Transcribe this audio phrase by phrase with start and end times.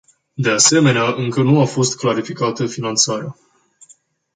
[0.35, 3.35] De asemenea, încă nu a fost clarificată finanțarea.